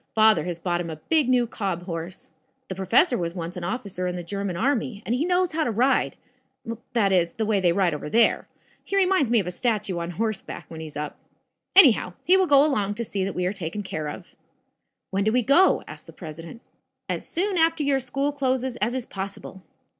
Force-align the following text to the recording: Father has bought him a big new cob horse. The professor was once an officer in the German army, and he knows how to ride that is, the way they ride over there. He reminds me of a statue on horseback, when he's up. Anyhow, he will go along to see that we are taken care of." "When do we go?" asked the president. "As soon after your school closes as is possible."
Father 0.15 0.45
has 0.45 0.57
bought 0.57 0.81
him 0.81 0.89
a 0.89 0.95
big 0.95 1.29
new 1.29 1.45
cob 1.45 1.83
horse. 1.83 2.31
The 2.69 2.73
professor 2.73 3.19
was 3.19 3.35
once 3.35 3.55
an 3.55 3.63
officer 3.63 4.07
in 4.07 4.15
the 4.15 4.23
German 4.23 4.57
army, 4.57 5.03
and 5.05 5.13
he 5.13 5.25
knows 5.25 5.51
how 5.51 5.63
to 5.63 5.69
ride 5.69 6.17
that 6.93 7.11
is, 7.11 7.33
the 7.33 7.45
way 7.45 7.59
they 7.59 7.71
ride 7.71 7.93
over 7.93 8.09
there. 8.09 8.47
He 8.83 8.95
reminds 8.97 9.29
me 9.29 9.37
of 9.39 9.45
a 9.45 9.51
statue 9.51 9.99
on 9.99 10.09
horseback, 10.09 10.65
when 10.69 10.79
he's 10.79 10.97
up. 10.97 11.19
Anyhow, 11.75 12.13
he 12.25 12.35
will 12.35 12.47
go 12.47 12.65
along 12.65 12.95
to 12.95 13.05
see 13.05 13.23
that 13.23 13.35
we 13.35 13.45
are 13.45 13.53
taken 13.53 13.83
care 13.83 14.07
of." 14.09 14.35
"When 15.11 15.23
do 15.23 15.31
we 15.31 15.43
go?" 15.43 15.83
asked 15.87 16.07
the 16.07 16.13
president. 16.13 16.61
"As 17.07 17.29
soon 17.29 17.59
after 17.59 17.83
your 17.83 17.99
school 17.99 18.31
closes 18.31 18.77
as 18.77 18.95
is 18.95 19.05
possible." 19.05 19.61